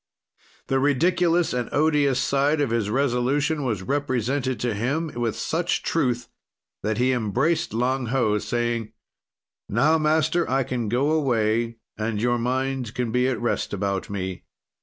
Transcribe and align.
"The 0.65 0.79
ridiculous 0.79 1.53
and 1.53 1.69
odious 1.71 2.19
side 2.19 2.59
of 2.59 2.71
his 2.71 2.89
resolution 2.89 3.63
was 3.63 3.83
represented 3.83 4.59
to 4.61 4.73
him 4.73 5.09
with 5.13 5.35
such 5.35 5.83
truth 5.83 6.27
that 6.81 6.97
he 6.97 7.11
embraced 7.13 7.71
Lang 7.71 8.07
Ho, 8.07 8.39
saying: 8.39 8.93
"'Now, 9.69 9.99
Master, 9.99 10.49
I 10.49 10.63
can 10.63 10.89
go 10.89 11.11
away, 11.11 11.77
and 11.99 12.19
your 12.19 12.39
mind 12.39 12.95
can 12.95 13.11
be 13.11 13.27
at 13.27 13.39
rest 13.39 13.73
about 13.75 14.09
me. 14.09 14.41